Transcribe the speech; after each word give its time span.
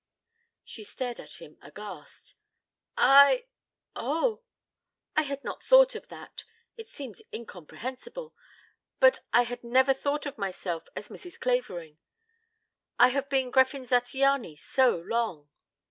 She 0.63 0.83
stared 0.83 1.19
at 1.19 1.33
him 1.39 1.59
aghast. 1.61 2.33
"I 2.97 3.45
oh! 3.95 4.41
I 5.15 5.21
had 5.21 5.43
not 5.43 5.61
thought 5.61 5.93
of 5.93 6.07
that. 6.07 6.43
It 6.75 6.89
seems 6.89 7.21
incomprehensible 7.31 8.33
but 8.99 9.19
I 9.31 9.43
had 9.43 9.63
never 9.63 9.93
thought 9.93 10.25
of 10.25 10.39
myself 10.39 10.87
as 10.95 11.09
Mrs. 11.09 11.39
Clavering. 11.39 11.99
I 12.97 13.09
have 13.09 13.29
been 13.29 13.51
Gräfin 13.51 13.81
Zattiany 13.83 14.57
so 14.57 14.95
long!" 15.05 15.49